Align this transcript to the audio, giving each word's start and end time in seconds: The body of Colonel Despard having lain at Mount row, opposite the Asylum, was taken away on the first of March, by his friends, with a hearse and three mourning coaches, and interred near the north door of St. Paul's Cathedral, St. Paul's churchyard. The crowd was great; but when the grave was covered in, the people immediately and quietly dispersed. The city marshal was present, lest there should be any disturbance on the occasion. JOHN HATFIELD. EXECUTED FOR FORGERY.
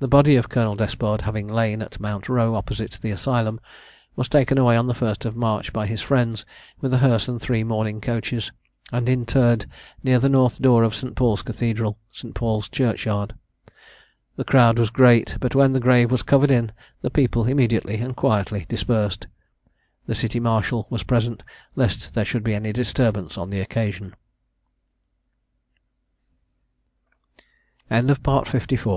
The 0.00 0.06
body 0.06 0.36
of 0.36 0.50
Colonel 0.50 0.74
Despard 0.74 1.22
having 1.22 1.48
lain 1.48 1.80
at 1.80 1.98
Mount 1.98 2.28
row, 2.28 2.54
opposite 2.54 2.92
the 3.00 3.10
Asylum, 3.10 3.58
was 4.14 4.28
taken 4.28 4.58
away 4.58 4.76
on 4.76 4.86
the 4.86 4.92
first 4.92 5.24
of 5.24 5.34
March, 5.34 5.72
by 5.72 5.86
his 5.86 6.02
friends, 6.02 6.44
with 6.82 6.92
a 6.92 6.98
hearse 6.98 7.26
and 7.26 7.40
three 7.40 7.64
mourning 7.64 8.02
coaches, 8.02 8.52
and 8.92 9.08
interred 9.08 9.64
near 10.04 10.18
the 10.18 10.28
north 10.28 10.60
door 10.60 10.82
of 10.84 10.94
St. 10.94 11.16
Paul's 11.16 11.40
Cathedral, 11.40 11.96
St. 12.12 12.34
Paul's 12.34 12.68
churchyard. 12.68 13.34
The 14.36 14.44
crowd 14.44 14.78
was 14.78 14.90
great; 14.90 15.38
but 15.40 15.54
when 15.54 15.72
the 15.72 15.80
grave 15.80 16.10
was 16.10 16.22
covered 16.22 16.50
in, 16.50 16.70
the 17.00 17.08
people 17.08 17.46
immediately 17.46 17.96
and 17.96 18.14
quietly 18.14 18.66
dispersed. 18.68 19.26
The 20.04 20.14
city 20.14 20.38
marshal 20.38 20.86
was 20.90 21.02
present, 21.02 21.42
lest 21.74 22.12
there 22.12 22.26
should 22.26 22.44
be 22.44 22.52
any 22.54 22.74
disturbance 22.74 23.38
on 23.38 23.48
the 23.48 23.60
occasion. 23.60 24.16
JOHN 27.90 28.08
HATFIELD. 28.08 28.10
EXECUTED 28.44 28.76
FOR 28.76 28.82
FORGERY. 28.82 28.94